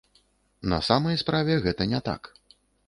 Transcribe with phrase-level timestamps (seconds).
[0.73, 2.21] На самай справе гэта не так.